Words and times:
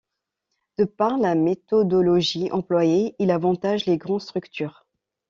De 0.79 0.85
par 0.85 1.19
la 1.19 1.35
méthodologie 1.35 2.51
employée, 2.51 3.15
il 3.19 3.29
avantage 3.29 3.85
les 3.85 3.99
grandes 3.99 4.21
structures. 4.21 4.87